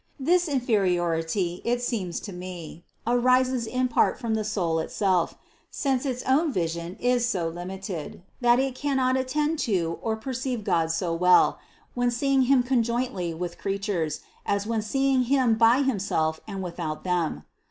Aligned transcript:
This 0.19 0.47
inferiority, 0.47 1.61
it 1.63 1.79
seems 1.79 2.19
to 2.21 2.33
me, 2.33 2.83
arises 3.05 3.67
in 3.67 3.87
part 3.87 4.17
from 4.17 4.33
the 4.33 4.43
soul 4.43 4.79
itself; 4.79 5.35
since 5.69 6.07
its 6.07 6.23
own 6.23 6.51
vision 6.51 6.95
is 6.95 7.27
so 7.29 7.47
limited, 7.47 8.23
that 8.41 8.57
it 8.57 8.73
cannot 8.73 9.15
attend 9.15 9.59
to 9.59 9.99
or 10.01 10.15
perceive 10.15 10.63
God 10.63 10.89
so 10.91 11.13
well, 11.13 11.59
when 11.93 12.09
seeing 12.09 12.45
Him 12.49 12.63
conjointly 12.63 13.35
with 13.35 13.59
creatures, 13.59 14.21
as 14.43 14.65
when 14.65 14.81
seeing 14.81 15.25
Him 15.25 15.53
by 15.53 15.83
Himself 15.83 16.39
and 16.47 16.63
without 16.63 17.03
them. 17.03 17.43